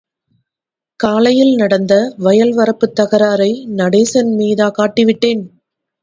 [0.99, 1.93] காலையில் நடந்த
[2.17, 3.49] வயல் வரப்புத் தகராறை
[3.75, 5.43] நடேசன் மீதா காட்டி விட்டேன்?